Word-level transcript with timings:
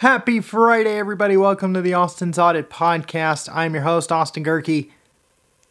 Happy 0.00 0.40
Friday, 0.40 0.96
everybody. 0.96 1.36
Welcome 1.36 1.74
to 1.74 1.82
the 1.82 1.92
Austin's 1.92 2.38
Audit 2.38 2.70
Podcast. 2.70 3.50
I'm 3.54 3.74
your 3.74 3.82
host, 3.82 4.10
Austin 4.10 4.42
Gehrke. 4.42 4.90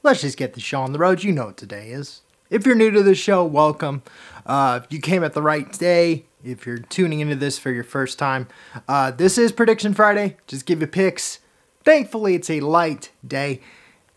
Let's 0.03 0.21
just 0.21 0.37
get 0.37 0.53
the 0.53 0.59
show 0.59 0.81
on 0.81 0.91
the 0.91 0.99
road. 0.99 1.23
You 1.23 1.31
know 1.31 1.47
what 1.47 1.57
today 1.57 1.89
is. 1.89 2.21
If 2.51 2.63
you're 2.63 2.75
new 2.75 2.91
to 2.91 3.01
the 3.01 3.15
show, 3.15 3.43
welcome. 3.43 4.03
Uh, 4.45 4.81
you 4.91 4.99
came 4.99 5.23
at 5.23 5.33
the 5.33 5.41
right 5.41 5.71
day. 5.79 6.25
If 6.43 6.67
you're 6.67 6.77
tuning 6.77 7.21
into 7.21 7.37
this 7.37 7.57
for 7.57 7.71
your 7.71 7.83
first 7.83 8.19
time, 8.19 8.47
uh, 8.87 9.09
this 9.09 9.39
is 9.39 9.51
Prediction 9.51 9.95
Friday. 9.95 10.37
Just 10.45 10.67
give 10.67 10.79
you 10.79 10.85
picks. 10.85 11.39
Thankfully, 11.83 12.35
it's 12.35 12.51
a 12.51 12.59
light 12.59 13.09
day. 13.27 13.61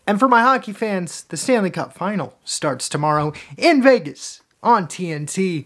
And 0.05 0.19
for 0.19 0.27
my 0.27 0.43
hockey 0.43 0.73
fans, 0.73 1.23
the 1.23 1.37
Stanley 1.37 1.71
Cup 1.71 1.91
final 1.91 2.37
starts 2.43 2.87
tomorrow 2.87 3.33
in 3.57 3.81
Vegas 3.81 4.41
on 4.61 4.85
TNT. 4.85 5.65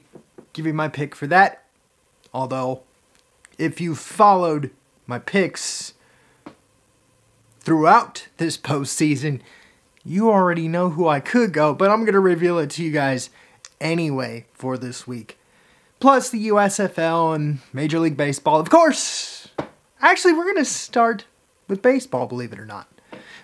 Give 0.54 0.66
you 0.66 0.74
my 0.74 0.88
pick 0.88 1.16
for 1.16 1.28
that. 1.28 1.66
Although 2.34 2.84
if 3.58 3.82
you 3.82 3.96
followed 3.96 4.72
my 5.06 5.20
picks 5.20 5.94
throughout 7.60 8.28
this 8.38 8.58
postseason, 8.58 9.42
you 10.04 10.30
already 10.30 10.68
know 10.68 10.92
who 10.92 11.08
I 11.08 11.20
could 11.20 11.52
go, 11.52 11.74
but 11.74 11.90
I'm 11.90 12.02
going 12.02 12.14
to 12.14 12.20
reveal 12.20 12.60
it 12.60 12.70
to 12.72 12.84
you 12.84 12.92
guys 12.92 13.30
anyway 13.82 14.46
for 14.54 14.78
this 14.78 15.08
week. 15.08 15.38
Plus 16.00 16.30
the 16.30 16.48
USFL 16.50 17.36
and 17.36 17.60
Major 17.74 18.00
League 18.00 18.18
Baseball. 18.18 18.60
Of 18.60 18.70
course, 18.70 19.50
actually, 20.00 20.34
we're 20.34 20.46
going 20.46 20.58
to 20.58 20.66
start 20.66 21.26
with 21.68 21.82
baseball, 21.82 22.28
believe 22.28 22.54
it 22.54 22.60
or 22.60 22.66
not. 22.66 22.88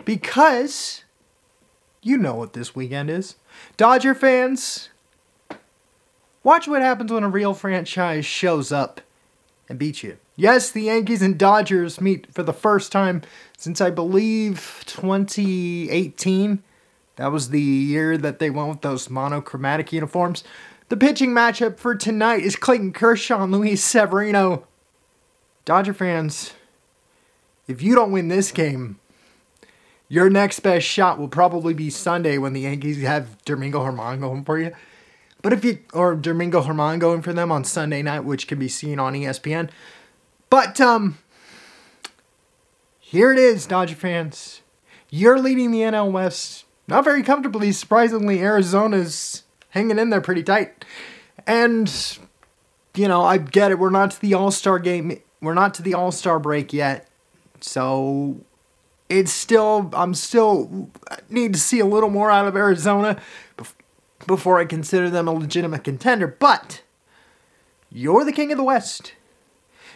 Because 0.06 1.04
you 2.02 2.18
know 2.18 2.36
what 2.36 2.54
this 2.54 2.76
weekend 2.76 3.10
is. 3.10 3.36
Dodger 3.78 4.14
fans, 4.14 4.90
watch 6.44 6.68
what 6.68 6.82
happens 6.82 7.12
when 7.12 7.24
a 7.24 7.30
real 7.30 7.54
franchise 7.54 8.26
shows 8.26 8.72
up 8.72 9.02
and 9.74 9.80
beat 9.80 10.04
you. 10.04 10.18
Yes, 10.36 10.70
the 10.70 10.84
Yankees 10.84 11.22
and 11.22 11.38
Dodgers 11.38 12.00
meet 12.00 12.32
for 12.32 12.44
the 12.44 12.54
first 12.54 12.92
time 12.92 13.24
since 13.58 13.82
I 13.82 13.90
believe 13.90 14.84
2018. 14.86 16.64
That 17.16 17.32
was 17.32 17.50
the 17.50 17.62
year 17.62 18.18
that 18.18 18.38
they 18.38 18.50
went 18.50 18.70
with 18.70 18.82
those 18.82 19.10
monochromatic 19.10 19.92
uniforms. 19.92 20.44
The 20.90 20.98
pitching 20.98 21.32
matchup 21.32 21.78
for 21.78 21.96
tonight 21.96 22.44
is 22.44 22.56
Clayton 22.56 22.94
Kershaw 22.94 23.44
and 23.44 23.52
Luis 23.52 23.84
Severino. 23.84 24.68
Dodger 25.66 25.94
fans, 25.94 26.54
if 27.68 27.82
you 27.82 27.96
don't 27.96 28.12
win 28.12 28.28
this 28.28 28.52
game, 28.52 29.00
your 30.08 30.30
next 30.30 30.60
best 30.60 30.86
shot 30.86 31.18
will 31.18 31.30
probably 31.30 31.74
be 31.74 31.90
Sunday 31.90 32.38
when 32.38 32.54
the 32.54 32.62
Yankees 32.62 33.02
have 33.02 33.44
Domingo 33.46 33.80
Germán 33.80 34.20
going 34.20 34.44
for 34.44 34.60
you. 34.60 34.72
But 35.44 35.54
if 35.54 35.64
you 35.64 35.80
or 35.94 36.16
Domingo 36.16 36.64
Germán 36.64 36.98
going 36.98 37.22
for 37.22 37.34
them 37.34 37.52
on 37.52 37.64
Sunday 37.64 38.02
night, 38.02 38.22
which 38.22 38.48
can 38.48 38.58
be 38.58 38.70
seen 38.70 38.98
on 38.98 39.14
ESPN. 39.14 39.70
But 40.50 40.82
um 40.82 41.20
here 43.00 43.32
it 43.32 43.38
is, 43.38 43.68
Dodger 43.68 43.94
fans. 43.94 44.62
You're 45.12 45.38
leading 45.38 45.70
the 45.70 45.82
NL 45.82 46.12
West 46.12 46.66
not 46.88 47.04
very 47.04 47.24
comfortably. 47.24 47.72
Surprisingly, 47.72 48.42
Arizona's 48.42 49.44
hanging 49.70 50.00
in 50.00 50.10
there 50.10 50.22
pretty 50.22 50.44
tight. 50.44 50.86
And 51.46 51.92
you 52.96 53.08
know, 53.08 53.24
I 53.24 53.38
get 53.38 53.72
it. 53.72 53.80
We're 53.80 53.90
not 53.90 54.12
to 54.12 54.22
the 54.22 54.34
All-Star 54.34 54.80
game. 54.80 55.20
We're 55.42 55.54
not 55.54 55.74
to 55.76 55.82
the 55.82 55.94
All-Star 55.94 56.40
break 56.40 56.74
yet. 56.74 57.08
So 57.60 58.38
it's 59.10 59.32
still 59.32 59.90
I'm 59.94 60.14
still 60.14 60.90
need 61.30 61.54
to 61.54 61.60
see 61.60 61.80
a 61.80 61.86
little 61.86 62.10
more 62.10 62.32
out 62.32 62.48
of 62.48 62.56
Arizona 62.56 63.22
before 64.26 64.60
I 64.60 64.66
consider 64.66 65.10
them 65.10 65.28
a 65.28 65.34
legitimate 65.34 65.84
contender. 65.84 66.28
But 66.28 66.82
you're 67.92 68.26
the 68.26 68.32
king 68.32 68.52
of 68.52 68.58
the 68.58 68.64
West. 68.64 69.14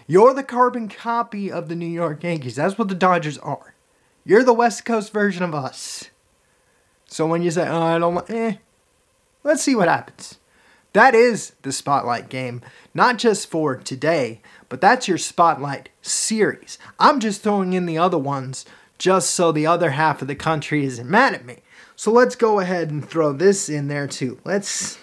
You're 0.05 0.33
the 0.33 0.43
carbon 0.43 0.87
copy 0.87 1.51
of 1.51 1.67
the 1.67 1.75
New 1.75 1.87
York 1.87 2.23
Yankees. 2.23 2.55
That's 2.55 2.77
what 2.77 2.87
the 2.87 2.95
Dodgers 2.95 3.37
are. 3.39 3.75
You're 4.23 4.43
the 4.43 4.53
West 4.53 4.85
Coast 4.85 5.11
version 5.11 5.43
of 5.43 5.53
us. 5.53 6.09
So 7.05 7.25
when 7.25 7.41
you 7.41 7.51
say, 7.51 7.67
oh, 7.67 7.81
I 7.81 7.99
don't, 7.99 8.29
eh, 8.29 8.55
let's 9.43 9.63
see 9.63 9.75
what 9.75 9.87
happens. 9.87 10.39
That 10.93 11.13
is 11.13 11.53
the 11.61 11.71
spotlight 11.71 12.29
game, 12.29 12.61
not 12.93 13.17
just 13.17 13.49
for 13.49 13.75
today, 13.75 14.41
but 14.69 14.81
that's 14.81 15.07
your 15.07 15.17
spotlight 15.17 15.89
series. 16.01 16.77
I'm 16.99 17.19
just 17.19 17.41
throwing 17.41 17.73
in 17.73 17.85
the 17.85 17.97
other 17.97 18.17
ones 18.17 18.65
just 18.97 19.31
so 19.31 19.51
the 19.51 19.67
other 19.67 19.91
half 19.91 20.21
of 20.21 20.27
the 20.27 20.35
country 20.35 20.85
isn't 20.85 21.09
mad 21.09 21.33
at 21.33 21.45
me. 21.45 21.59
So 21.97 22.11
let's 22.11 22.35
go 22.35 22.59
ahead 22.59 22.91
and 22.91 23.03
throw 23.03 23.33
this 23.33 23.69
in 23.69 23.87
there 23.87 24.07
too. 24.07 24.39
Let's 24.45 24.99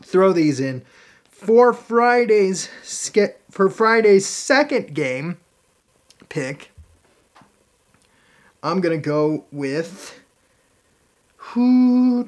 throw 0.00 0.32
these 0.32 0.60
in 0.60 0.84
for 1.28 1.72
Friday's 1.72 2.68
for 3.50 3.68
Friday's 3.68 4.24
second 4.24 4.94
game 4.94 5.38
pick. 6.28 6.70
I'm 8.62 8.80
gonna 8.80 8.96
go 8.96 9.44
with 9.50 10.20
who 11.36 12.24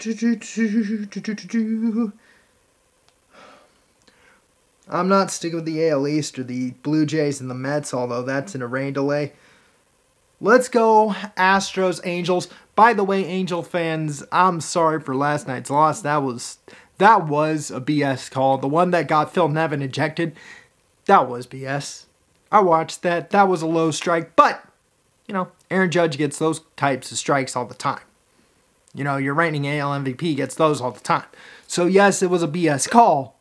I'm 4.89 5.09
not 5.09 5.31
sticking 5.31 5.57
with 5.57 5.65
the 5.65 5.89
AL 5.89 6.09
East 6.09 6.41
or 6.41 6.43
the 6.43 6.73
Blue 6.83 7.07
Jays 7.07 7.41
and 7.41 7.49
the 7.49 7.55
Mets, 7.55 7.95
although 7.95 8.23
that's 8.23 8.57
in 8.57 8.63
a 8.63 8.67
rain 8.67 8.93
delay. 8.93 9.33
Let's 10.41 10.69
go 10.69 11.15
Astros 11.37 12.01
Angels. 12.05 12.49
By 12.75 12.93
the 12.93 13.05
way, 13.05 13.25
Angel 13.25 13.63
fans, 13.63 14.23
I'm 14.31 14.61
sorry 14.61 15.01
for 15.01 15.17
last 15.17 15.49
night's 15.49 15.71
loss. 15.71 16.03
That 16.03 16.23
was 16.23 16.59
that 16.99 17.27
was 17.27 17.71
a 17.71 17.81
BS 17.81 18.31
call. 18.31 18.59
The 18.59 18.69
one 18.69 18.91
that 18.91 19.09
got 19.09 19.33
Phil 19.33 19.49
Nevin 19.49 19.83
ejected, 19.83 20.37
that 21.07 21.29
was 21.29 21.47
BS. 21.47 22.05
I 22.53 22.61
watched 22.61 23.03
that. 23.03 23.31
That 23.31 23.49
was 23.49 23.63
a 23.63 23.67
low 23.67 23.91
strike, 23.91 24.37
but 24.37 24.63
you 25.27 25.33
know, 25.33 25.49
Aaron 25.71 25.91
Judge 25.91 26.19
gets 26.19 26.39
those 26.39 26.61
types 26.77 27.11
of 27.11 27.19
strikes 27.19 27.57
all 27.57 27.65
the 27.65 27.75
time. 27.75 28.03
You 28.95 29.05
know, 29.05 29.17
your 29.17 29.35
reigning 29.35 29.67
AL 29.67 29.91
MVP 30.01 30.37
gets 30.37 30.55
those 30.55 30.81
all 30.81 30.93
the 30.93 31.01
time. 31.01 31.25
So 31.67 31.87
yes, 31.87 32.23
it 32.23 32.31
was 32.31 32.43
a 32.43 32.49
BS 32.49 32.89
call. 32.89 33.37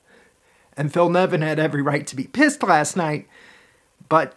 And 0.78 0.94
Phil 0.94 1.10
Nevin 1.10 1.42
had 1.42 1.60
every 1.60 1.82
right 1.82 2.06
to 2.08 2.16
be 2.16 2.26
pissed 2.26 2.64
last 2.64 2.98
night, 2.98 3.28
but 4.10 4.36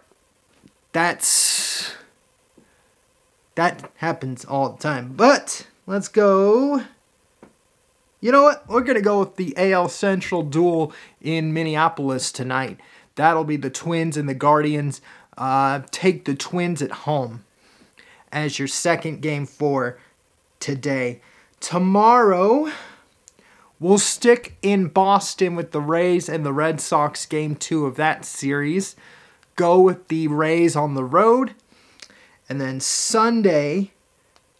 that's 0.93 1.91
that 3.59 3.91
happens 3.97 4.45
all 4.45 4.69
the 4.69 4.81
time. 4.81 5.11
But 5.17 5.67
let's 5.85 6.07
go. 6.07 6.81
You 8.21 8.31
know 8.31 8.43
what? 8.43 8.65
We're 8.69 8.83
going 8.83 8.95
to 8.95 9.01
go 9.01 9.19
with 9.19 9.35
the 9.35 9.53
AL 9.57 9.89
Central 9.89 10.43
duel 10.43 10.93
in 11.19 11.53
Minneapolis 11.53 12.31
tonight. 12.31 12.79
That'll 13.15 13.43
be 13.43 13.57
the 13.57 13.69
Twins 13.69 14.15
and 14.15 14.29
the 14.29 14.33
Guardians. 14.33 15.01
Uh, 15.37 15.81
take 15.91 16.23
the 16.23 16.35
Twins 16.35 16.81
at 16.81 16.91
home 17.03 17.43
as 18.31 18.59
your 18.59 18.67
second 18.69 19.21
game 19.21 19.45
for 19.45 19.99
today. 20.61 21.19
Tomorrow, 21.59 22.71
we'll 23.77 23.97
stick 23.97 24.55
in 24.61 24.87
Boston 24.87 25.57
with 25.57 25.71
the 25.71 25.81
Rays 25.81 26.29
and 26.29 26.45
the 26.45 26.53
Red 26.53 26.79
Sox 26.79 27.25
game 27.25 27.57
two 27.57 27.85
of 27.85 27.97
that 27.97 28.23
series. 28.23 28.95
Go 29.57 29.81
with 29.81 30.07
the 30.07 30.29
Rays 30.29 30.77
on 30.77 30.93
the 30.93 31.03
road. 31.03 31.55
And 32.49 32.59
then 32.59 32.79
Sunday, 32.79 33.91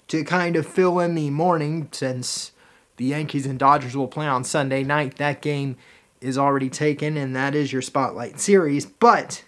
to 0.08 0.24
kind 0.24 0.56
of 0.56 0.68
fill 0.68 1.00
in 1.00 1.16
the 1.16 1.32
morning, 1.32 1.90
since 1.92 2.52
the 2.98 3.06
Yankees 3.06 3.48
and 3.48 3.58
Dodgers 3.58 3.98
will 3.98 4.08
play 4.08 4.28
on 4.28 4.44
Sunday 4.44 4.84
night, 4.84 5.18
that 5.18 5.42
game 5.42 5.76
is 6.22 6.38
already 6.38 6.70
taken, 6.70 7.18
and 7.18 7.36
that 7.36 7.56
is 7.56 7.74
your 7.74 7.82
spotlight 7.82 8.40
series. 8.40 8.86
But 8.86 9.44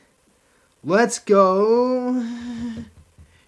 let's 0.84 1.20
go. 1.20 2.14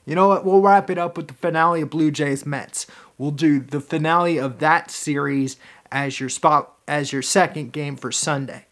You 0.05 0.15
know 0.15 0.27
what? 0.27 0.45
We'll 0.45 0.61
wrap 0.61 0.89
it 0.89 0.97
up 0.97 1.17
with 1.17 1.27
the 1.27 1.33
finale 1.33 1.81
of 1.81 1.89
Blue 1.89 2.11
Jays 2.11 2.45
Mets. 2.45 2.85
We'll 3.17 3.31
do 3.31 3.59
the 3.59 3.79
finale 3.79 4.37
of 4.37 4.59
that 4.59 4.91
series 4.91 5.57
as 5.91 6.19
your 6.19 6.29
spot 6.29 6.73
as 6.87 7.13
your 7.13 7.21
second 7.21 7.71
game 7.71 7.95
for 7.95 8.11
Sunday. 8.11 8.65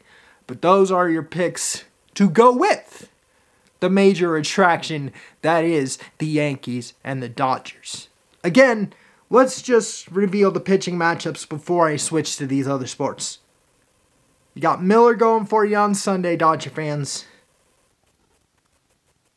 But 0.46 0.62
those 0.62 0.92
are 0.92 1.09
your 1.09 1.24
picks 1.24 1.86
to 2.16 2.30
go 2.30 2.52
with 2.52 3.09
the 3.81 3.90
major 3.90 4.38
attraction 4.38 5.11
that 5.41 5.66
is 5.66 5.97
the 6.20 6.28
Yankees 6.28 6.94
and 7.03 7.22
the 7.22 7.28
Dodgers. 7.28 8.08
Again, 8.44 8.94
let's 9.29 9.61
just 9.61 10.09
reveal 10.09 10.52
the 10.52 10.59
pitching 10.59 10.96
matchups 10.96 11.50
before 11.50 11.88
I 11.88 11.97
switch 11.97 12.38
to 12.38 12.47
these 12.47 12.67
other 12.67 12.88
sports. 12.88 13.40
You 14.53 14.61
got 14.61 14.84
Miller 14.84 15.16
going 15.16 15.46
for 15.46 15.66
you 15.66 15.78
on 15.78 15.96
Sunday, 15.96 16.35
Dodger 16.35 16.70
fans. 16.70 17.26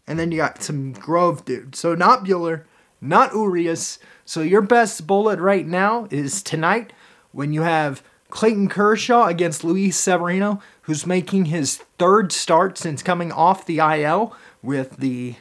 And 0.07 0.19
then 0.19 0.31
you 0.31 0.39
got 0.39 0.63
some 0.63 0.93
Grove 0.93 1.45
dude. 1.45 1.75
So 1.75 1.95
not 1.95 2.25
Buehler, 2.25 2.65
not 3.01 3.33
Urias. 3.33 3.99
So 4.25 4.43
your 4.43 4.61
best 4.61 5.07
bullet 5.07 5.39
right 5.39 5.67
now 5.67 6.07
is 6.11 6.43
tonight 6.43 6.93
when 7.33 7.53
you 7.53 7.63
have 7.63 8.03
Clayton 8.31 8.69
Kershaw 8.69 9.27
against 9.27 9.63
Luis 9.65 9.97
Severino, 9.97 10.61
who's 10.83 11.07
making 11.07 11.47
his 11.47 11.77
third 11.99 12.33
start 12.33 12.79
since 12.79 13.03
coming 13.03 13.31
off 13.31 13.65
the 13.65 13.79
IL 13.79 14.35
with 14.63 14.97
the 14.97 15.37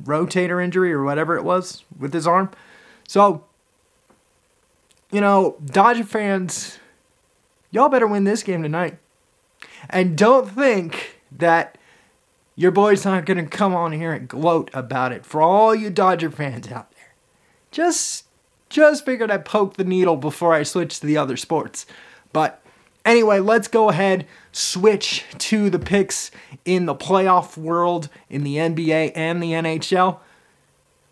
rotator 0.00 0.62
injury 0.62 0.92
or 0.92 1.02
whatever 1.02 1.36
it 1.36 1.44
was 1.44 1.84
with 1.98 2.12
his 2.12 2.26
arm. 2.26 2.50
So, 3.08 3.44
you 5.10 5.20
know, 5.20 5.56
Dodger 5.64 6.04
fans, 6.04 6.78
y'all 7.70 7.88
better 7.88 8.06
win 8.06 8.24
this 8.24 8.42
game 8.42 8.62
tonight. 8.62 8.98
And 9.88 10.16
don't 10.16 10.48
think 10.48 11.20
that 11.32 11.76
Your 12.60 12.70
boy's 12.70 13.06
not 13.06 13.24
going 13.24 13.42
to 13.42 13.46
come 13.46 13.74
on 13.74 13.92
here 13.92 14.12
and 14.12 14.28
gloat 14.28 14.70
about 14.74 15.12
it 15.12 15.24
for 15.24 15.40
all 15.40 15.74
you 15.74 15.88
Dodger 15.88 16.30
fans 16.30 16.70
out 16.70 16.90
there. 16.92 17.14
Just 17.70 18.26
just 18.68 19.06
figured 19.06 19.30
I'd 19.30 19.46
poke 19.46 19.78
the 19.78 19.84
needle 19.84 20.16
before 20.16 20.52
I 20.52 20.62
switch 20.62 21.00
to 21.00 21.06
the 21.06 21.16
other 21.16 21.38
sports. 21.38 21.86
But 22.32 22.62
anyway, 23.04 23.40
let's 23.40 23.68
go 23.68 23.88
ahead 23.88 24.26
switch 24.52 25.24
to 25.38 25.70
the 25.70 25.78
picks 25.78 26.30
in 26.64 26.86
the 26.86 26.94
playoff 26.94 27.56
world 27.56 28.08
in 28.28 28.44
the 28.44 28.56
NBA 28.56 29.12
and 29.14 29.42
the 29.42 29.52
NHL. 29.52 30.18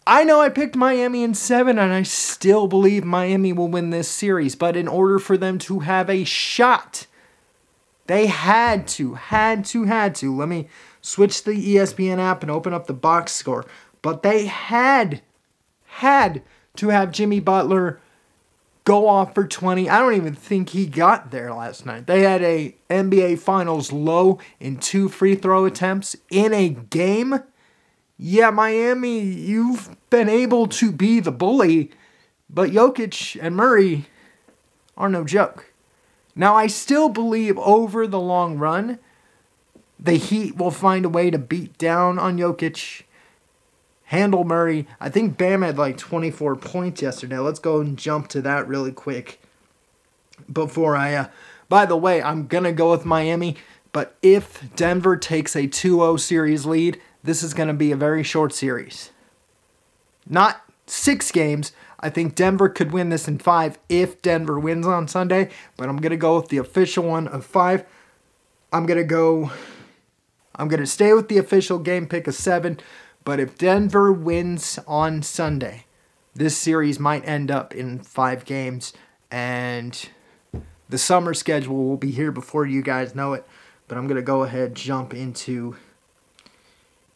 I 0.06 0.24
know 0.24 0.40
I 0.40 0.48
picked 0.48 0.74
Miami 0.74 1.22
in 1.22 1.34
7 1.34 1.78
and 1.78 1.92
I 1.92 2.02
still 2.02 2.66
believe 2.66 3.04
Miami 3.04 3.52
will 3.52 3.68
win 3.68 3.90
this 3.90 4.08
series, 4.08 4.56
but 4.56 4.76
in 4.76 4.88
order 4.88 5.18
for 5.18 5.36
them 5.36 5.58
to 5.60 5.80
have 5.80 6.08
a 6.08 6.24
shot, 6.24 7.06
they 8.06 8.26
had 8.26 8.88
to, 8.88 9.14
had 9.14 9.66
to, 9.66 9.84
had 9.84 10.14
to. 10.16 10.34
Let 10.34 10.48
me 10.48 10.68
switch 11.02 11.44
the 11.44 11.52
ESPN 11.52 12.18
app 12.18 12.42
and 12.42 12.50
open 12.50 12.72
up 12.72 12.86
the 12.86 12.94
box 12.94 13.32
score. 13.32 13.66
But 14.00 14.22
they 14.22 14.46
had, 14.46 15.20
had 15.84 16.42
to 16.76 16.88
have 16.88 17.12
Jimmy 17.12 17.40
Butler 17.40 18.00
go 18.88 19.06
off 19.06 19.34
for 19.34 19.46
20. 19.46 19.90
I 19.90 19.98
don't 19.98 20.14
even 20.14 20.34
think 20.34 20.70
he 20.70 20.86
got 20.86 21.30
there 21.30 21.52
last 21.52 21.84
night. 21.84 22.06
They 22.06 22.22
had 22.22 22.42
a 22.42 22.74
NBA 22.88 23.38
Finals 23.38 23.92
low 23.92 24.38
in 24.60 24.78
two 24.78 25.10
free 25.10 25.34
throw 25.34 25.66
attempts 25.66 26.16
in 26.30 26.54
a 26.54 26.70
game. 26.70 27.40
Yeah, 28.16 28.48
Miami, 28.48 29.20
you've 29.20 29.94
been 30.08 30.30
able 30.30 30.66
to 30.68 30.90
be 30.90 31.20
the 31.20 31.30
bully, 31.30 31.90
but 32.48 32.70
Jokic 32.70 33.38
and 33.42 33.54
Murray 33.54 34.06
are 34.96 35.10
no 35.10 35.22
joke. 35.22 35.70
Now, 36.34 36.54
I 36.54 36.66
still 36.66 37.10
believe 37.10 37.58
over 37.58 38.06
the 38.06 38.18
long 38.18 38.56
run, 38.56 38.98
the 40.00 40.14
Heat 40.14 40.56
will 40.56 40.70
find 40.70 41.04
a 41.04 41.10
way 41.10 41.30
to 41.30 41.38
beat 41.38 41.76
down 41.76 42.18
on 42.18 42.38
Jokic, 42.38 43.02
handle 44.08 44.42
Murray. 44.42 44.86
I 45.00 45.10
think 45.10 45.36
Bam 45.36 45.60
had 45.62 45.76
like 45.76 45.98
24 45.98 46.56
points 46.56 47.02
yesterday. 47.02 47.38
Let's 47.38 47.58
go 47.58 47.80
and 47.80 47.96
jump 47.96 48.28
to 48.28 48.40
that 48.42 48.66
really 48.66 48.92
quick 48.92 49.40
before 50.50 50.96
I. 50.96 51.14
Uh, 51.14 51.28
by 51.68 51.84
the 51.84 51.96
way, 51.96 52.22
I'm 52.22 52.46
going 52.46 52.64
to 52.64 52.72
go 52.72 52.90
with 52.90 53.04
Miami, 53.04 53.56
but 53.92 54.16
if 54.22 54.74
Denver 54.74 55.16
takes 55.16 55.54
a 55.54 55.66
2 55.66 55.96
0 55.96 56.16
series 56.16 56.64
lead, 56.64 56.98
this 57.22 57.42
is 57.42 57.52
going 57.52 57.68
to 57.68 57.74
be 57.74 57.92
a 57.92 57.96
very 57.96 58.22
short 58.22 58.54
series. 58.54 59.10
Not 60.26 60.62
six 60.86 61.30
games. 61.30 61.72
I 62.00 62.08
think 62.08 62.34
Denver 62.34 62.70
could 62.70 62.92
win 62.92 63.10
this 63.10 63.28
in 63.28 63.38
five 63.38 63.78
if 63.90 64.22
Denver 64.22 64.58
wins 64.58 64.86
on 64.86 65.06
Sunday, 65.06 65.50
but 65.76 65.88
I'm 65.88 65.98
going 65.98 66.10
to 66.10 66.16
go 66.16 66.36
with 66.36 66.48
the 66.48 66.56
official 66.56 67.04
one 67.04 67.28
of 67.28 67.44
five. 67.44 67.84
I'm 68.72 68.86
going 68.86 68.98
to 68.98 69.04
go 69.04 69.50
I'm 70.58 70.68
going 70.68 70.80
to 70.80 70.86
stay 70.86 71.12
with 71.12 71.28
the 71.28 71.38
official 71.38 71.78
game 71.78 72.06
pick 72.06 72.26
of 72.26 72.34
seven, 72.34 72.80
but 73.28 73.38
if 73.38 73.58
Denver 73.58 74.10
wins 74.10 74.78
on 74.86 75.20
Sunday, 75.20 75.84
this 76.34 76.56
series 76.56 76.98
might 76.98 77.28
end 77.28 77.50
up 77.50 77.74
in 77.74 77.98
five 77.98 78.46
games, 78.46 78.94
and 79.30 80.08
the 80.88 80.96
summer 80.96 81.34
schedule 81.34 81.76
will 81.76 81.98
be 81.98 82.10
here 82.10 82.32
before 82.32 82.64
you 82.64 82.80
guys 82.80 83.14
know 83.14 83.34
it. 83.34 83.46
But 83.86 83.98
I'm 83.98 84.06
going 84.06 84.16
to 84.16 84.22
go 84.22 84.44
ahead 84.44 84.74
jump 84.74 85.12
into 85.12 85.76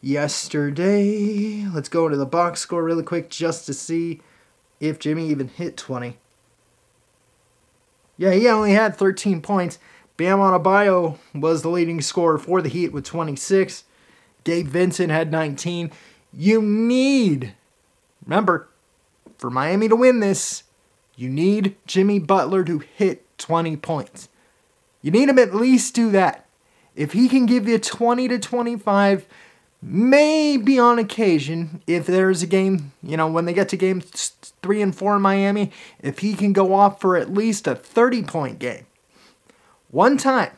yesterday. 0.01 1.65
Let's 1.73 1.89
go 1.89 2.05
into 2.05 2.17
the 2.17 2.27
box 2.27 2.59
score 2.59 2.83
really 2.83 3.01
quick 3.01 3.31
just 3.31 3.65
to 3.65 3.73
see 3.73 4.21
if 4.79 4.99
Jimmy 4.99 5.29
even 5.29 5.47
hit 5.47 5.77
20. 5.77 6.19
Yeah, 8.17 8.33
he 8.33 8.47
only 8.47 8.73
had 8.73 8.95
13 8.95 9.41
points. 9.41 9.79
Bam 10.17 10.37
Adebayo 10.37 11.17
was 11.33 11.63
the 11.63 11.69
leading 11.69 12.01
scorer 12.01 12.37
for 12.37 12.61
the 12.61 12.69
Heat 12.69 12.89
with 12.93 13.03
26. 13.03 13.85
Gabe 14.43 14.67
Vincent 14.67 15.11
had 15.11 15.31
19. 15.31 15.91
You 16.31 16.61
need, 16.61 17.53
remember, 18.25 18.69
for 19.37 19.49
Miami 19.49 19.87
to 19.89 19.95
win 19.95 20.19
this, 20.19 20.63
you 21.15 21.29
need 21.29 21.75
Jimmy 21.85 22.19
Butler 22.19 22.63
to 22.63 22.79
hit 22.79 23.25
20 23.37 23.77
points. 23.77 24.29
You 25.01 25.11
need 25.11 25.29
him 25.29 25.39
at 25.39 25.53
least 25.53 25.93
do 25.93 26.11
that. 26.11 26.45
If 26.95 27.13
he 27.13 27.27
can 27.27 27.45
give 27.45 27.67
you 27.67 27.77
20 27.77 28.27
to 28.29 28.39
25, 28.39 29.25
maybe 29.81 30.79
on 30.79 30.99
occasion, 30.99 31.81
if 31.87 32.05
there's 32.05 32.41
a 32.41 32.47
game, 32.47 32.93
you 33.01 33.17
know, 33.17 33.27
when 33.27 33.45
they 33.45 33.53
get 33.53 33.69
to 33.69 33.77
game 33.77 34.01
three 34.01 34.81
and 34.81 34.95
four 34.95 35.15
in 35.15 35.21
Miami, 35.21 35.71
if 36.01 36.19
he 36.19 36.33
can 36.33 36.53
go 36.53 36.73
off 36.73 37.01
for 37.01 37.17
at 37.17 37.33
least 37.33 37.67
a 37.67 37.75
30 37.75 38.23
point 38.23 38.59
game, 38.59 38.85
one 39.89 40.17
time 40.17 40.51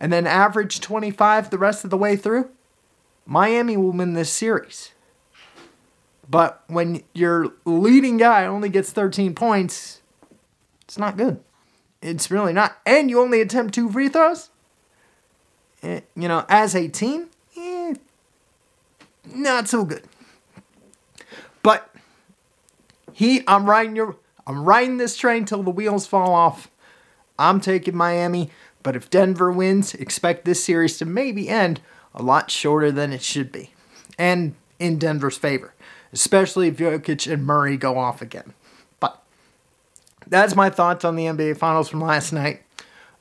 and 0.00 0.12
then 0.12 0.26
average 0.26 0.80
25 0.80 1.50
the 1.50 1.58
rest 1.58 1.84
of 1.84 1.90
the 1.90 1.98
way 1.98 2.16
through, 2.16 2.48
Miami 3.30 3.76
will 3.76 3.92
win 3.92 4.14
this 4.14 4.28
series. 4.28 4.90
But 6.28 6.64
when 6.66 7.04
your 7.14 7.52
leading 7.64 8.16
guy 8.16 8.44
only 8.44 8.68
gets 8.68 8.90
13 8.90 9.36
points, 9.36 10.02
it's 10.82 10.98
not 10.98 11.16
good. 11.16 11.40
It's 12.02 12.28
really 12.28 12.52
not. 12.52 12.78
And 12.84 13.08
you 13.08 13.20
only 13.20 13.40
attempt 13.40 13.72
two 13.72 13.88
free 13.88 14.08
throws? 14.08 14.50
Eh, 15.84 16.00
you 16.16 16.26
know, 16.26 16.44
as 16.48 16.74
a 16.74 16.88
team, 16.88 17.28
eh, 17.56 17.94
not 19.32 19.68
so 19.68 19.84
good. 19.84 20.02
But 21.62 21.88
he, 23.12 23.44
I'm 23.46 23.70
riding 23.70 23.94
your, 23.94 24.16
I'm 24.44 24.64
riding 24.64 24.96
this 24.96 25.16
train 25.16 25.44
till 25.44 25.62
the 25.62 25.70
wheels 25.70 26.04
fall 26.04 26.34
off. 26.34 26.68
I'm 27.38 27.60
taking 27.60 27.96
Miami, 27.96 28.50
but 28.82 28.96
if 28.96 29.08
Denver 29.08 29.52
wins, 29.52 29.94
expect 29.94 30.44
this 30.44 30.64
series 30.64 30.98
to 30.98 31.04
maybe 31.04 31.48
end 31.48 31.80
a 32.14 32.22
lot 32.22 32.50
shorter 32.50 32.90
than 32.90 33.12
it 33.12 33.22
should 33.22 33.52
be. 33.52 33.72
And 34.18 34.54
in 34.78 34.98
Denver's 34.98 35.36
favor, 35.36 35.74
especially 36.12 36.68
if 36.68 36.76
Jokic 36.76 37.30
and 37.30 37.46
Murray 37.46 37.76
go 37.76 37.98
off 37.98 38.22
again. 38.22 38.54
But 38.98 39.22
that's 40.26 40.56
my 40.56 40.70
thoughts 40.70 41.04
on 41.04 41.16
the 41.16 41.24
NBA 41.24 41.58
Finals 41.58 41.88
from 41.88 42.00
last 42.00 42.32
night. 42.32 42.62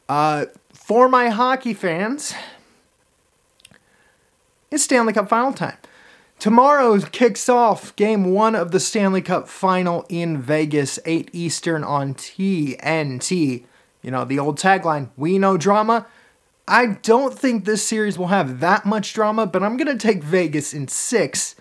Uh, 0.07 0.45
for 0.73 1.07
my 1.07 1.29
hockey 1.29 1.73
fans, 1.73 2.33
it's 4.71 4.83
Stanley 4.83 5.13
Cup 5.13 5.29
final 5.29 5.53
time. 5.53 5.77
Tomorrow 6.39 7.01
kicks 7.01 7.49
off 7.49 7.93
game 7.97 8.31
one 8.31 8.55
of 8.55 8.71
the 8.71 8.79
Stanley 8.79 9.21
Cup 9.21 9.49
final 9.49 10.05
in 10.07 10.41
Vegas, 10.41 10.97
8 11.05 11.29
Eastern 11.33 11.83
on 11.83 12.13
TNT. 12.13 13.65
You 14.01 14.11
know, 14.11 14.23
the 14.23 14.39
old 14.39 14.57
tagline, 14.57 15.09
we 15.17 15.37
know 15.37 15.57
drama. 15.57 16.07
I 16.69 16.85
don't 17.01 17.37
think 17.37 17.65
this 17.65 17.83
series 17.83 18.19
will 18.19 18.27
have 18.27 18.59
that 18.59 18.85
much 18.85 19.13
drama, 19.13 19.47
but 19.47 19.63
I'm 19.63 19.75
going 19.75 19.87
to 19.87 20.07
take 20.07 20.23
Vegas 20.23 20.71
in 20.71 20.87
six, 20.87 21.55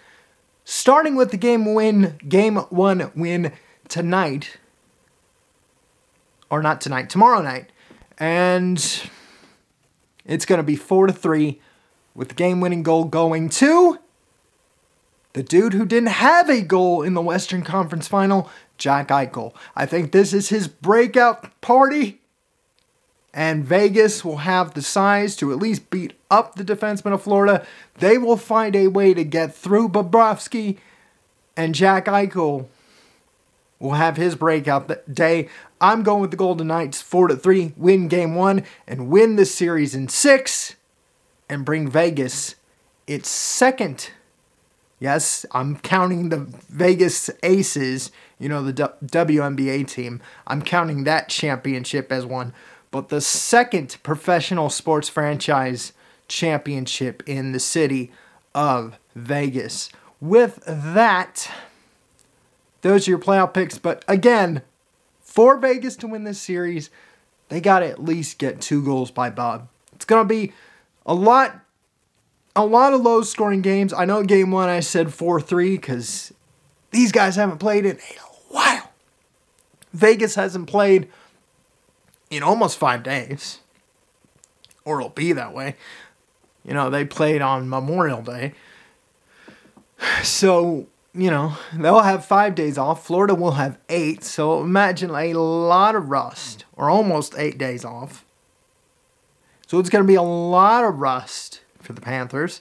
starting 0.65 1.17
with 1.17 1.31
the 1.31 1.39
game 1.39 1.75
win, 1.75 2.19
game 2.29 2.57
one 2.57 3.11
win 3.17 3.53
tonight. 3.89 4.59
Or 6.51 6.61
not 6.61 6.83
tonight, 6.83 7.09
tomorrow 7.09 7.41
night. 7.41 7.73
And 8.19 8.79
it's 10.27 10.45
going 10.45 10.59
to 10.59 10.63
be 10.63 10.77
four 10.77 11.07
to 11.07 11.13
three 11.13 11.61
with 12.15 12.29
the 12.29 12.35
game 12.35 12.61
winning 12.61 12.83
goal 12.83 13.05
going 13.05 13.49
to 13.49 13.99
the 15.33 15.43
dude 15.43 15.73
who 15.73 15.87
didn't 15.87 16.09
have 16.09 16.51
a 16.51 16.61
goal 16.61 17.03
in 17.03 17.15
the 17.15 17.23
Western 17.23 17.63
Conference 17.63 18.09
final, 18.09 18.51
Jack 18.77 19.09
Eichel. 19.09 19.55
I 19.75 19.87
think 19.87 20.13
this 20.13 20.35
is 20.35 20.51
his 20.51 20.69
breakout 20.69 21.61
party 21.61 22.21
and 23.39 23.65
Vegas 23.65 24.25
will 24.25 24.39
have 24.39 24.75
the 24.75 24.83
size 24.83 25.37
to 25.37 25.53
at 25.53 25.59
least 25.59 25.91
beat 25.91 26.13
up 26.29 26.57
the 26.57 26.65
defenseman 26.65 27.13
of 27.13 27.23
Florida. 27.23 27.65
They 28.01 28.19
will 28.19 28.37
find 28.37 28.75
a 28.75 28.89
way 28.89 29.15
to 29.15 29.23
get 29.23 29.55
through 29.55 29.91
Bobrovsky, 29.91 30.79
and 31.57 31.73
Jack 31.73 32.07
Eichel 32.07 32.67
will 33.79 33.93
have 33.93 34.17
his 34.17 34.35
breakout 34.35 34.91
day. 35.15 35.49
I'm 35.81 36.03
going 36.03 36.21
with 36.21 36.33
the 36.33 36.37
Golden 36.37 36.67
Knights 36.67 37.01
4 37.01 37.29
to 37.29 37.37
3, 37.37 37.75
win 37.77 38.09
game 38.09 38.35
1 38.35 38.65
and 38.89 39.09
win 39.09 39.37
the 39.37 39.47
series 39.47 39.95
in 39.95 40.09
6 40.09 40.75
and 41.49 41.65
bring 41.65 41.89
Vegas 41.89 42.57
its 43.07 43.29
second. 43.29 44.11
Yes, 44.99 45.47
I'm 45.53 45.79
counting 45.79 46.31
the 46.31 46.39
Vegas 46.71 47.31
Aces, 47.45 48.11
you 48.41 48.49
know, 48.49 48.65
the 48.65 48.95
WNBA 49.05 49.87
team. 49.87 50.21
I'm 50.49 50.61
counting 50.61 51.05
that 51.05 51.29
championship 51.29 52.11
as 52.11 52.27
one 52.27 52.53
but 52.91 53.09
the 53.09 53.21
second 53.21 53.99
professional 54.03 54.71
sports 54.71 55.09
franchise 55.09 55.93
championship 56.29 57.23
in 57.27 57.53
the 57.53 57.61
city 57.61 58.13
of 58.55 58.99
Vegas. 59.15 59.91
With 60.21 60.63
that, 60.67 61.51
those 62.83 63.07
are 63.07 63.11
your 63.13 63.19
playoff 63.19 63.55
picks. 63.55 63.79
But 63.79 64.05
again, 64.09 64.63
for 65.21 65.57
Vegas 65.57 65.97
to 65.97 66.07
win 66.07 66.25
this 66.25 66.41
series, 66.41 66.91
they 67.49 67.61
got 67.61 67.81
to 67.81 67.87
at 67.89 68.03
least 68.03 68.39
get 68.39 68.61
two 68.61 68.83
goals 68.85 69.11
by 69.11 69.31
Bob. 69.31 69.69
It's 69.95 70.05
going 70.05 70.27
to 70.27 70.29
be 70.29 70.53
a 71.07 71.15
lot 71.15 71.61
a 72.57 72.67
lot 72.67 72.93
of 72.93 73.01
low 73.03 73.23
scoring 73.23 73.63
games. 73.63 73.93
I 73.93 74.05
know 74.05 74.25
game 74.25 74.51
1 74.51 74.69
I 74.69 74.81
said 74.81 75.09
4-3 75.09 75.81
cuz 75.81 76.33
these 76.91 77.13
guys 77.13 77.37
haven't 77.37 77.59
played 77.59 77.87
in 77.87 77.97
a 77.97 78.53
while. 78.53 78.91
Vegas 79.93 80.35
hasn't 80.35 80.67
played 80.67 81.09
in 82.31 82.43
almost 82.43 82.79
five 82.79 83.03
days, 83.03 83.61
or 84.85 85.01
it'll 85.01 85.11
be 85.11 85.33
that 85.33 85.55
way. 85.55 85.77
You 86.65 86.75
know, 86.75 86.91
they 86.91 87.05
played 87.05 87.41
on 87.41 87.69
Memorial 87.69 88.23
Day. 88.23 88.55
So, 90.23 90.87
you 91.15 91.31
know, 91.31 91.55
they'll 91.75 92.01
have 92.01 92.25
five 92.25 92.55
days 92.55 92.77
off. 92.79 93.07
Florida 93.07 93.35
will 93.35 93.53
have 93.53 93.79
eight. 93.89 94.23
So 94.23 94.61
imagine 94.61 95.11
a 95.11 95.33
lot 95.33 95.95
of 95.97 96.11
rust, 96.11 96.65
or 96.77 96.91
almost 96.91 97.35
eight 97.39 97.59
days 97.59 97.85
off. 97.85 98.25
So 99.67 99.79
it's 99.79 99.91
going 99.91 100.05
to 100.05 100.09
be 100.09 100.15
a 100.15 100.23
lot 100.23 100.85
of 100.85 100.99
rust 100.99 101.63
for 101.81 101.93
the 101.93 102.01
Panthers. 102.01 102.61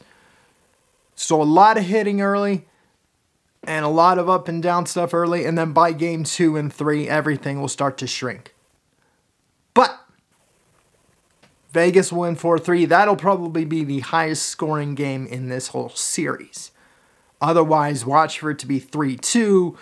So 1.16 1.42
a 1.42 1.44
lot 1.44 1.78
of 1.78 1.84
hitting 1.84 2.22
early 2.22 2.66
and 3.64 3.84
a 3.84 3.90
lot 3.90 4.20
of 4.20 4.30
up 4.30 4.48
and 4.48 4.62
down 4.62 4.86
stuff 4.86 5.14
early. 5.14 5.46
And 5.46 5.58
then 5.58 5.74
by 5.74 5.92
game 5.92 6.24
two 6.24 6.56
and 6.56 6.72
three, 6.72 7.08
everything 7.08 7.60
will 7.60 7.68
start 7.68 7.98
to 8.00 8.08
shrink. 8.08 8.54
But 9.78 10.04
Vegas 11.70 12.12
will 12.12 12.22
win 12.22 12.36
4 12.36 12.58
3. 12.58 12.86
That'll 12.86 13.16
probably 13.16 13.64
be 13.64 13.84
the 13.84 14.00
highest 14.00 14.48
scoring 14.48 14.96
game 14.96 15.28
in 15.28 15.50
this 15.50 15.68
whole 15.68 15.90
series. 15.90 16.72
Otherwise, 17.40 18.04
watch 18.04 18.40
for 18.40 18.50
it 18.50 18.58
to 18.58 18.66
be 18.66 18.80
3 18.80 19.18
2, 19.18 19.78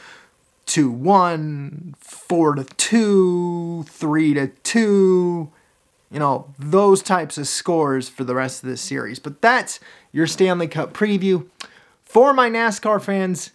2 0.65 0.91
1, 0.91 1.95
4 1.97 2.55
2, 2.55 3.83
3 3.83 4.51
2. 4.63 5.51
You 6.11 6.19
know, 6.19 6.53
those 6.59 7.01
types 7.01 7.37
of 7.37 7.47
scores 7.47 8.09
for 8.09 8.25
the 8.25 8.35
rest 8.35 8.63
of 8.63 8.69
this 8.69 8.81
series. 8.81 9.19
But 9.19 9.41
that's 9.41 9.79
your 10.11 10.27
Stanley 10.27 10.67
Cup 10.67 10.91
preview. 10.91 11.47
For 12.03 12.33
my 12.33 12.49
NASCAR 12.49 13.01
fans, 13.01 13.53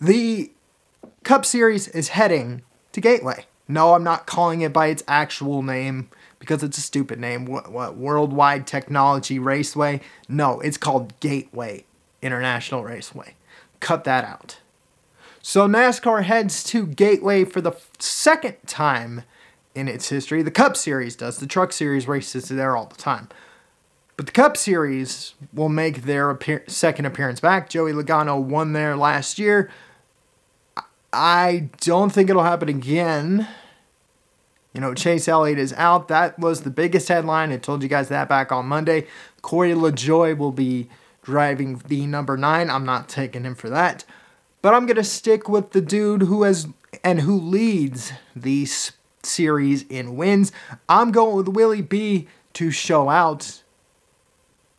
the 0.00 0.50
Cup 1.24 1.44
Series 1.44 1.88
is 1.88 2.08
heading 2.08 2.62
to 2.92 3.02
Gateway. 3.02 3.44
No, 3.66 3.94
I'm 3.94 4.04
not 4.04 4.26
calling 4.26 4.60
it 4.60 4.72
by 4.72 4.88
its 4.88 5.02
actual 5.08 5.62
name 5.62 6.08
because 6.38 6.62
it's 6.62 6.78
a 6.78 6.82
stupid 6.82 7.18
name. 7.18 7.46
What, 7.46 7.72
what 7.72 7.96
Worldwide 7.96 8.66
Technology 8.66 9.38
Raceway? 9.38 10.00
No, 10.28 10.60
it's 10.60 10.76
called 10.76 11.18
Gateway 11.20 11.84
International 12.20 12.84
Raceway. 12.84 13.34
Cut 13.80 14.04
that 14.04 14.24
out. 14.24 14.58
So 15.40 15.66
NASCAR 15.66 16.24
heads 16.24 16.64
to 16.64 16.86
Gateway 16.86 17.44
for 17.44 17.60
the 17.60 17.76
second 17.98 18.56
time 18.66 19.22
in 19.74 19.88
its 19.88 20.08
history. 20.08 20.42
The 20.42 20.50
Cup 20.50 20.76
Series 20.76 21.16
does. 21.16 21.38
The 21.38 21.46
Truck 21.46 21.72
Series 21.72 22.08
races 22.08 22.48
there 22.48 22.76
all 22.76 22.86
the 22.86 22.96
time. 22.96 23.28
But 24.16 24.26
the 24.26 24.32
Cup 24.32 24.56
Series 24.56 25.34
will 25.52 25.68
make 25.68 26.02
their 26.02 26.30
appear- 26.30 26.64
second 26.66 27.06
appearance 27.06 27.40
back. 27.40 27.68
Joey 27.68 27.92
Logano 27.92 28.40
won 28.40 28.72
there 28.72 28.96
last 28.96 29.38
year. 29.38 29.70
I 31.14 31.70
don't 31.80 32.10
think 32.10 32.28
it'll 32.28 32.42
happen 32.42 32.68
again. 32.68 33.48
You 34.72 34.80
know, 34.80 34.92
Chase 34.92 35.28
Elliott 35.28 35.58
is 35.58 35.72
out. 35.74 36.08
That 36.08 36.38
was 36.38 36.62
the 36.62 36.70
biggest 36.70 37.08
headline. 37.08 37.52
I 37.52 37.58
told 37.58 37.82
you 37.82 37.88
guys 37.88 38.08
that 38.08 38.28
back 38.28 38.50
on 38.50 38.66
Monday. 38.66 39.06
Corey 39.40 39.72
LaJoie 39.72 40.36
will 40.36 40.52
be 40.52 40.88
driving 41.22 41.80
the 41.86 42.06
number 42.06 42.36
nine. 42.36 42.68
I'm 42.68 42.84
not 42.84 43.08
taking 43.08 43.44
him 43.44 43.54
for 43.54 43.70
that. 43.70 44.04
But 44.62 44.74
I'm 44.74 44.86
going 44.86 44.96
to 44.96 45.04
stick 45.04 45.48
with 45.48 45.70
the 45.70 45.80
dude 45.80 46.22
who 46.22 46.42
has 46.42 46.66
and 47.04 47.20
who 47.20 47.38
leads 47.38 48.12
the 48.34 48.66
series 49.22 49.84
in 49.84 50.16
wins. 50.16 50.52
I'm 50.88 51.12
going 51.12 51.36
with 51.36 51.48
Willie 51.48 51.82
B 51.82 52.26
to 52.54 52.70
show 52.70 53.08
out. 53.08 53.62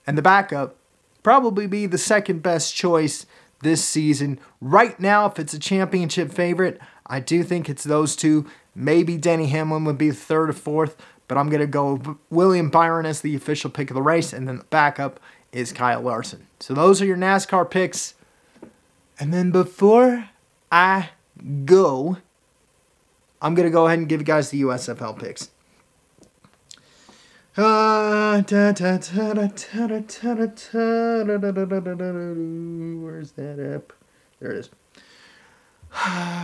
And 0.05 0.17
the 0.17 0.21
backup 0.21 0.75
probably 1.23 1.67
be 1.67 1.85
the 1.85 1.97
second 1.97 2.43
best 2.43 2.75
choice 2.75 3.25
this 3.61 3.83
season. 3.83 4.39
Right 4.61 4.99
now, 4.99 5.25
if 5.25 5.39
it's 5.39 5.53
a 5.53 5.59
championship 5.59 6.31
favorite, 6.31 6.79
I 7.07 7.19
do 7.19 7.43
think 7.43 7.69
it's 7.69 7.83
those 7.83 8.15
two. 8.15 8.45
Maybe 8.73 9.17
Denny 9.17 9.47
Hamlin 9.47 9.85
would 9.85 9.97
be 9.97 10.11
third 10.11 10.49
or 10.49 10.53
fourth, 10.53 10.97
but 11.27 11.37
I'm 11.37 11.49
going 11.49 11.61
to 11.61 11.67
go 11.67 12.17
William 12.29 12.69
Byron 12.69 13.05
as 13.05 13.21
the 13.21 13.35
official 13.35 13.69
pick 13.69 13.89
of 13.89 13.95
the 13.95 14.01
race, 14.01 14.33
and 14.33 14.47
then 14.47 14.57
the 14.57 14.63
backup 14.65 15.19
is 15.51 15.71
Kyle 15.71 16.01
Larson. 16.01 16.47
So 16.59 16.73
those 16.73 17.01
are 17.01 17.05
your 17.05 17.17
NASCAR 17.17 17.69
picks. 17.69 18.15
And 19.17 19.33
then 19.33 19.51
before 19.51 20.29
I 20.71 21.11
go, 21.63 22.17
I'm 23.41 23.55
going 23.55 23.67
to 23.67 23.71
go 23.71 23.87
ahead 23.87 23.99
and 23.99 24.09
give 24.09 24.19
you 24.19 24.25
guys 24.25 24.49
the 24.49 24.61
USFL 24.63 25.17
picks. 25.17 25.51
Where's 33.01 33.31
that 33.31 33.73
up? 33.73 33.93
There 34.41 34.51
it 34.51 34.57
is. 34.57 34.69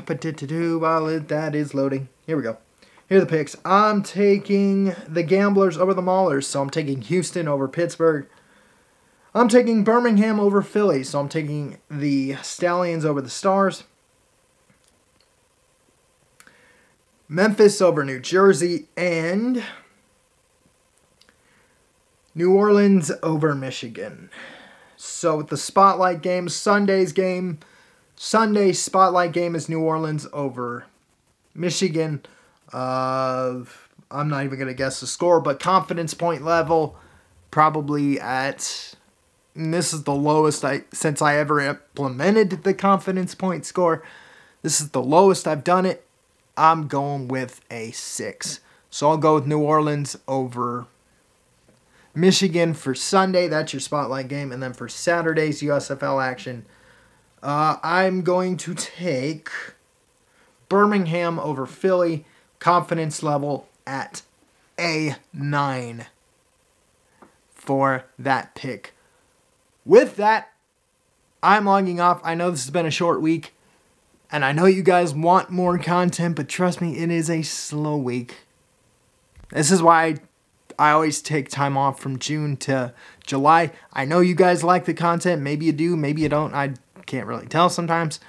But 0.05 0.21
to 0.21 0.31
do 0.31 0.79
while 0.79 1.19
that 1.19 1.53
is 1.53 1.73
loading. 1.73 2.07
Here 2.25 2.37
we 2.37 2.43
go. 2.43 2.59
Here 3.09 3.17
are 3.17 3.21
the 3.21 3.27
picks. 3.27 3.57
I'm 3.65 4.03
taking 4.03 4.95
the 5.05 5.23
Gamblers 5.23 5.77
over 5.77 5.93
the 5.93 6.01
Maulers, 6.01 6.45
so 6.45 6.61
I'm 6.61 6.69
taking 6.69 7.01
Houston 7.01 7.45
over 7.45 7.67
Pittsburgh. 7.67 8.25
I'm 9.35 9.49
taking 9.49 9.83
Birmingham 9.83 10.39
over 10.39 10.61
Philly, 10.61 11.03
so 11.03 11.19
I'm 11.19 11.27
taking 11.27 11.79
the 11.89 12.37
Stallions 12.41 13.03
over 13.03 13.19
the 13.19 13.29
Stars. 13.29 13.83
Memphis 17.27 17.81
over 17.81 18.05
New 18.05 18.21
Jersey, 18.21 18.87
and 18.95 19.61
New 22.33 22.53
Orleans 22.53 23.11
over 23.21 23.53
Michigan. 23.55 24.29
So 24.95 25.37
with 25.37 25.47
the 25.47 25.57
spotlight 25.57 26.21
game, 26.21 26.47
Sunday's 26.47 27.11
game, 27.11 27.59
Sunday 28.15 28.71
spotlight 28.71 29.31
game 29.31 29.55
is 29.55 29.67
New 29.67 29.81
Orleans 29.81 30.27
over 30.31 30.85
Michigan. 31.55 32.23
Uh, 32.71 33.61
I'm 34.09 34.29
not 34.29 34.45
even 34.45 34.59
gonna 34.59 34.73
guess 34.73 34.99
the 34.99 35.07
score, 35.07 35.41
but 35.41 35.59
confidence 35.59 36.13
point 36.13 36.43
level 36.43 36.95
probably 37.49 38.19
at 38.19 38.95
this 39.53 39.93
is 39.93 40.03
the 40.03 40.15
lowest 40.15 40.63
I 40.63 40.83
since 40.93 41.21
I 41.21 41.35
ever 41.35 41.59
implemented 41.59 42.63
the 42.63 42.73
confidence 42.73 43.35
point 43.35 43.65
score. 43.65 44.03
This 44.61 44.79
is 44.79 44.89
the 44.89 45.03
lowest 45.03 45.47
I've 45.47 45.63
done 45.63 45.85
it. 45.85 46.05
I'm 46.55 46.87
going 46.87 47.27
with 47.27 47.61
a 47.69 47.91
six. 47.91 48.59
So 48.89 49.09
I'll 49.09 49.17
go 49.17 49.35
with 49.35 49.47
New 49.47 49.59
Orleans 49.59 50.17
over 50.27 50.85
Michigan 52.13 52.73
for 52.73 52.93
Sunday. 52.93 53.47
That's 53.47 53.73
your 53.73 53.79
spotlight 53.79 54.27
game. 54.27 54.51
And 54.51 54.61
then 54.61 54.73
for 54.73 54.89
Saturday's 54.89 55.61
USFL 55.61 56.23
action, 56.23 56.65
uh, 57.41 57.77
I'm 57.83 58.21
going 58.21 58.57
to 58.57 58.73
take 58.75 59.49
Birmingham 60.69 61.39
over 61.39 61.65
Philly. 61.65 62.25
Confidence 62.59 63.23
level 63.23 63.67
at 63.87 64.21
a 64.79 65.15
nine 65.33 66.05
for 67.49 68.05
that 68.19 68.53
pick. 68.55 68.93
With 69.85 70.15
that, 70.17 70.51
I'm 71.41 71.65
logging 71.65 71.99
off. 71.99 72.21
I 72.23 72.35
know 72.35 72.51
this 72.51 72.63
has 72.65 72.71
been 72.71 72.85
a 72.85 72.91
short 72.91 73.21
week, 73.21 73.53
and 74.31 74.45
I 74.45 74.51
know 74.51 74.65
you 74.65 74.83
guys 74.83 75.13
want 75.13 75.49
more 75.49 75.77
content, 75.77 76.35
but 76.35 76.47
trust 76.47 76.81
me, 76.81 76.97
it 76.99 77.09
is 77.09 77.29
a 77.29 77.41
slow 77.41 77.97
week. 77.97 78.37
This 79.51 79.71
is 79.71 79.81
why 79.81 80.05
I, 80.05 80.15
I 80.81 80.93
always 80.93 81.21
take 81.21 81.47
time 81.47 81.77
off 81.77 81.99
from 81.99 82.17
June 82.17 82.57
to 82.57 82.91
July. 83.23 83.71
I 83.93 84.03
know 84.03 84.19
you 84.19 84.33
guys 84.33 84.63
like 84.63 84.85
the 84.85 84.95
content. 84.95 85.39
Maybe 85.39 85.67
you 85.67 85.71
do, 85.71 85.95
maybe 85.95 86.23
you 86.23 86.29
don't. 86.29 86.55
I 86.55 86.73
can't 87.05 87.27
really 87.27 87.45
tell 87.45 87.69
sometimes. 87.69 88.19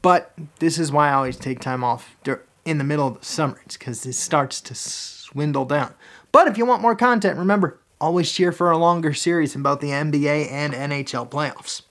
But 0.00 0.32
this 0.60 0.78
is 0.78 0.90
why 0.90 1.10
I 1.10 1.12
always 1.12 1.36
take 1.36 1.60
time 1.60 1.84
off 1.84 2.16
in 2.64 2.78
the 2.78 2.84
middle 2.84 3.06
of 3.06 3.20
the 3.20 3.26
summer. 3.26 3.60
It's 3.66 3.76
because 3.76 4.06
it 4.06 4.14
starts 4.14 4.62
to 4.62 4.74
swindle 4.74 5.66
down. 5.66 5.92
But 6.32 6.48
if 6.48 6.56
you 6.56 6.64
want 6.64 6.80
more 6.80 6.96
content, 6.96 7.38
remember, 7.38 7.78
always 8.00 8.32
cheer 8.32 8.50
for 8.50 8.70
a 8.70 8.78
longer 8.78 9.12
series 9.12 9.54
in 9.54 9.62
both 9.62 9.80
the 9.80 9.90
NBA 9.90 10.50
and 10.50 10.72
NHL 10.72 11.28
playoffs. 11.28 11.82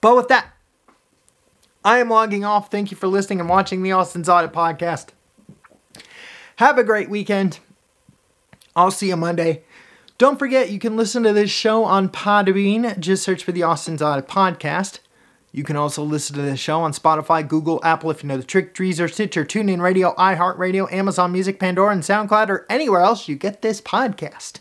But 0.00 0.14
with 0.14 0.28
that, 0.28 0.52
I 1.84 1.98
am 1.98 2.08
logging 2.08 2.44
off. 2.44 2.70
Thank 2.70 2.92
you 2.92 2.96
for 2.96 3.08
listening 3.08 3.40
and 3.40 3.48
watching 3.48 3.82
the 3.82 3.90
Austin's 3.90 4.28
Audit 4.28 4.52
Podcast. 4.52 5.08
Have 6.56 6.78
a 6.78 6.84
great 6.84 7.10
weekend. 7.10 7.58
I'll 8.78 8.92
see 8.92 9.08
you 9.08 9.16
Monday. 9.16 9.64
Don't 10.18 10.38
forget, 10.38 10.70
you 10.70 10.78
can 10.78 10.96
listen 10.96 11.24
to 11.24 11.32
this 11.32 11.50
show 11.50 11.82
on 11.82 12.08
Podbean. 12.08 12.96
Just 13.00 13.24
search 13.24 13.42
for 13.42 13.50
the 13.50 13.64
Austin's 13.64 14.00
Audit 14.00 14.28
Podcast. 14.28 15.00
You 15.50 15.64
can 15.64 15.74
also 15.74 16.04
listen 16.04 16.36
to 16.36 16.42
the 16.42 16.56
show 16.56 16.78
on 16.82 16.92
Spotify, 16.92 17.46
Google, 17.46 17.80
Apple 17.82 18.12
if 18.12 18.22
you 18.22 18.28
know 18.28 18.36
the 18.36 18.44
trick, 18.44 18.76
Deezer, 18.76 19.12
Stitcher, 19.12 19.44
TuneIn 19.44 19.80
Radio, 19.80 20.14
iHeartRadio, 20.14 20.92
Amazon 20.92 21.32
Music, 21.32 21.58
Pandora, 21.58 21.92
and 21.92 22.04
SoundCloud, 22.04 22.50
or 22.50 22.66
anywhere 22.70 23.00
else 23.00 23.26
you 23.26 23.34
get 23.34 23.62
this 23.62 23.80
podcast. 23.80 24.60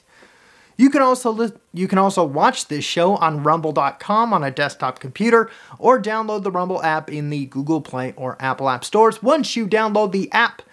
You 0.78 0.90
can 0.90 1.04
also 1.04 1.30
li- 1.30 1.52
you 1.72 1.88
can 1.88 2.00
also 2.00 2.24
watch 2.24 2.70
this 2.70 2.86
show 2.86 3.18
on 3.18 3.44
rumble.com 3.44 4.34
on 4.34 4.44
a 4.44 4.50
desktop 4.50 5.00
computer 5.00 5.52
or 5.78 6.02
download 6.02 6.42
the 6.42 6.52
Rumble 6.52 6.82
app 6.82 7.12
in 7.12 7.30
the 7.30 7.46
Google 7.46 7.82
Play 7.82 8.16
or 8.18 8.36
Apple 8.40 8.68
App 8.68 8.84
Stores. 8.84 9.22
Once 9.22 9.56
you 9.56 9.68
download 9.68 10.12
the 10.12 10.32
app, 10.32 10.64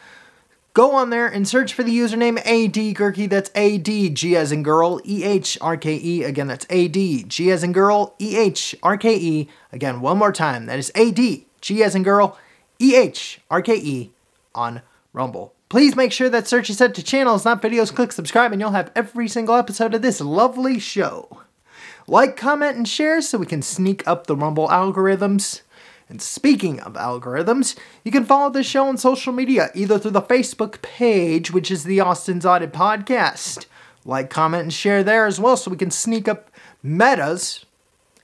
go 0.75 0.93
on 0.93 1.11
there 1.11 1.27
and 1.27 1.49
search 1.49 1.73
for 1.73 1.83
the 1.83 1.97
username 1.97 2.39
AD 2.45 3.31
That's 3.31 3.51
A 3.55 3.79
D 3.79 4.11
G 4.11 4.37
as 4.37 4.53
in 4.53 4.63
girl 4.63 5.01
E 5.05 5.25
H 5.25 5.57
R 5.61 5.77
K 5.77 5.95
E. 5.95 6.25
Again, 6.25 6.49
that's 6.49 6.67
A 6.69 6.89
D 6.89 7.23
G 7.23 7.51
as 7.51 7.65
in 7.65 7.73
girl 7.73 8.15
E 8.21 8.37
H 8.37 8.75
R 8.83 8.99
K 8.99 9.17
E. 9.17 9.49
Again, 9.73 10.01
one 10.01 10.19
more 10.19 10.33
time. 10.33 10.67
That 10.67 10.79
is 10.79 10.93
A 10.95 11.11
D 11.11 11.47
G 11.61 11.83
as 11.83 11.95
in 11.95 12.03
girl 12.03 12.37
E 12.79 12.95
H 12.95 13.41
R 13.51 13.63
K 13.63 13.77
E 13.77 14.13
on 14.55 14.83
Rumble. 15.13 15.55
Please 15.69 15.97
make 15.97 16.13
sure 16.13 16.29
that 16.29 16.47
search 16.47 16.69
is 16.69 16.79
set 16.79 16.95
to 16.95 17.03
channels, 17.03 17.45
not 17.45 17.63
videos. 17.63 17.95
Click 17.95 18.13
subscribe, 18.13 18.53
and 18.53 18.61
you'll 18.61 18.73
have 18.73 18.93
every 18.95 19.29
single 19.29 19.55
episode 19.55 19.95
of 19.95 20.03
this 20.03 20.21
lovely 20.21 20.79
show. 20.79 21.41
Like, 22.07 22.37
comment, 22.37 22.77
and 22.77 22.87
share 22.87 23.23
so 23.23 23.39
we 23.39 23.47
can 23.47 23.63
sneak 23.63 24.07
up 24.07 24.27
the 24.27 24.37
Rumble 24.37 24.69
algorithms. 24.69 25.63
And 26.09 26.21
speaking 26.21 26.81
of 26.81 26.95
algorithms, 26.95 27.77
you 28.05 28.13
can 28.13 28.25
follow 28.25 28.51
the 28.51 28.63
show 28.63 28.87
on 28.87 28.99
social 28.99 29.33
media, 29.33 29.71
either 29.75 29.99
through 29.99 30.11
the 30.11 30.23
Facebook 30.23 30.83
page, 30.83 31.51
which 31.51 31.71
is 31.71 31.85
the 31.85 32.01
Austin's 32.01 32.45
Audit 32.45 32.73
Podcast. 32.73 33.67
Like, 34.05 34.29
comment, 34.29 34.65
and 34.65 34.73
share 34.73 35.03
there 35.03 35.27
as 35.27 35.41
well 35.41 35.57
so 35.57 35.71
we 35.71 35.79
can 35.79 35.91
sneak 35.91 36.29
up 36.29 36.51
Meta's 36.83 37.65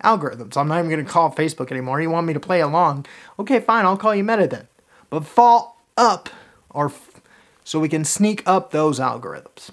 algorithms. 0.05 0.57
I'm 0.57 0.69
not 0.69 0.79
even 0.79 0.91
going 0.91 1.05
to 1.05 1.11
call 1.11 1.35
Facebook 1.35 1.71
anymore. 1.71 2.01
You 2.01 2.11
want 2.11 2.27
me 2.27 2.35
to 2.35 2.41
play 2.41 2.61
along? 2.61 3.07
Okay, 3.39 3.61
fine, 3.61 3.87
I'll 3.87 3.97
call 3.97 4.15
you 4.15 4.25
Meta 4.25 4.47
then. 4.47 4.69
But 5.09 5.25
fall 5.25 5.81
up, 5.97 6.29
or 6.69 6.87
f- 6.87 7.23
so 7.65 7.81
we 7.81 7.89
can 7.89 8.05
sneak 8.05 8.43
up 8.47 8.71
those 8.71 9.01
algorithms. 9.01 9.71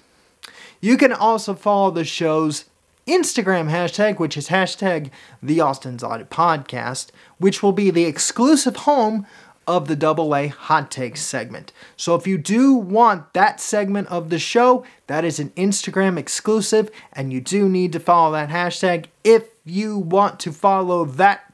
You 0.80 0.98
can 0.98 1.12
also 1.12 1.54
follow 1.54 1.92
the 1.92 2.06
show's 2.06 2.66
Instagram 3.08 3.70
hashtag, 3.70 4.20
which 4.20 4.38
is 4.38 4.50
hashtag 4.50 5.10
the 5.42 5.60
Austin's 5.62 6.04
Audit 6.04 6.30
Podcast, 6.30 7.08
which 7.38 7.64
will 7.64 7.72
be 7.72 7.90
the 7.90 8.06
exclusive 8.06 8.76
home 8.78 9.26
of 9.66 9.88
the 9.88 9.96
Double 9.96 10.36
A 10.36 10.48
Hot 10.48 10.90
Takes 10.90 11.22
segment. 11.22 11.74
So 11.96 12.16
if 12.16 12.26
you 12.26 12.38
do 12.38 12.74
want 12.74 13.34
that 13.34 13.60
segment 13.60 14.08
of 14.08 14.30
the 14.30 14.40
show, 14.40 14.86
that 15.08 15.26
is 15.26 15.40
an 15.40 15.50
Instagram 15.52 16.18
exclusive, 16.18 16.90
and 17.12 17.34
you 17.34 17.42
do 17.42 17.68
need 17.68 17.92
to 17.94 18.00
follow 18.00 18.32
that 18.34 18.50
hashtag 18.50 19.06
if 19.24 19.50
you 19.66 19.98
want 19.98 20.40
to 20.42 20.52
follow 20.52 21.04
that 21.06 21.54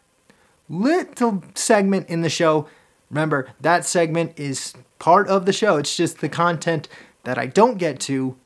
little 0.69 1.43
segment 1.55 2.07
in 2.09 2.21
the 2.21 2.29
show. 2.29 2.67
Remember, 3.09 3.49
that 3.61 3.85
segment 3.85 4.39
is 4.39 4.73
part 4.99 5.27
of 5.27 5.45
the 5.45 5.53
show. 5.53 5.77
It's 5.77 5.97
just 5.97 6.19
the 6.19 6.29
content 6.29 6.87
that 7.23 7.37
I 7.37 7.47
don't 7.47 7.77
get 7.77 7.99
to 8.01 8.37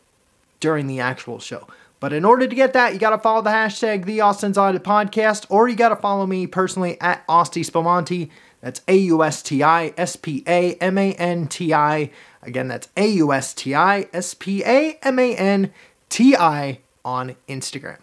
during 0.60 0.88
the 0.88 1.00
actual 1.00 1.40
show. 1.40 1.68
But 2.00 2.14
in 2.14 2.26
order 2.26 2.48
to 2.48 2.56
get 2.56 2.74
that, 2.74 2.94
you 2.94 3.00
got 3.00 3.10
to 3.12 3.18
follow 3.18 3.42
the 3.42 3.50
hashtag 3.50 4.06
the 4.06 4.22
Austin's 4.22 4.58
Audit 4.58 4.84
Podcast, 4.84 5.46
or 5.50 5.68
you 5.68 5.76
got 5.76 5.90
to 5.90 5.96
follow 5.96 6.28
me 6.28 6.46
personally 6.46 7.00
at 7.02 7.24
Austi 7.28 7.64
Spamanti. 7.64 8.30
That's 8.62 8.82
A 8.88 8.98
U 8.98 9.24
S 9.24 9.42
T 9.42 9.64
I 9.64 9.94
S 9.98 10.16
P 10.16 10.44
A 10.48 10.76
M 10.76 10.98
A 10.98 11.14
N 11.14 11.48
T 11.48 11.74
I. 11.74 12.12
Again, 12.42 12.68
that's 12.68 12.90
A 12.98 13.08
U 13.08 13.32
S 13.34 13.54
T 13.54 13.74
I 13.74 14.08
S 14.14 14.34
P 14.34 14.64
A 14.64 14.98
M 15.02 15.20
A 15.20 15.36
N 15.36 15.74
T 16.10 16.36
I 16.36 16.80
on 17.04 17.36
Instagram. 17.48 17.98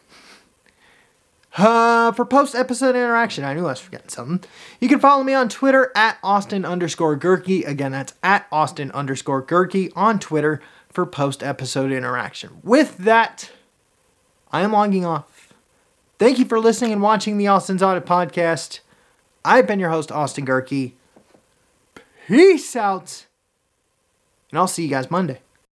Uh, 1.56 2.10
for 2.10 2.24
post 2.24 2.56
episode 2.56 2.96
interaction, 2.96 3.44
I 3.44 3.54
knew 3.54 3.66
I 3.66 3.70
was 3.70 3.80
forgetting 3.80 4.08
something. 4.08 4.48
You 4.80 4.88
can 4.88 4.98
follow 4.98 5.22
me 5.22 5.34
on 5.34 5.48
Twitter 5.48 5.92
at 5.94 6.18
Austin 6.22 6.64
underscore 6.64 7.16
Gehrke. 7.16 7.64
Again, 7.66 7.92
that's 7.92 8.14
at 8.24 8.46
Austin 8.50 8.90
underscore 8.90 9.40
Gehrke 9.40 9.92
on 9.94 10.18
Twitter 10.18 10.60
for 10.90 11.06
post 11.06 11.44
episode 11.44 11.92
interaction. 11.92 12.58
With 12.64 12.98
that, 12.98 13.52
I 14.54 14.60
am 14.60 14.70
logging 14.70 15.04
off. 15.04 15.52
Thank 16.16 16.38
you 16.38 16.44
for 16.44 16.60
listening 16.60 16.92
and 16.92 17.02
watching 17.02 17.38
the 17.38 17.48
Austin's 17.48 17.82
Audit 17.82 18.06
Podcast. 18.06 18.78
I've 19.44 19.66
been 19.66 19.80
your 19.80 19.90
host, 19.90 20.12
Austin 20.12 20.46
Gehrke. 20.46 20.92
Peace 22.28 22.76
out. 22.76 23.26
And 24.52 24.60
I'll 24.60 24.68
see 24.68 24.84
you 24.84 24.88
guys 24.88 25.10
Monday. 25.10 25.40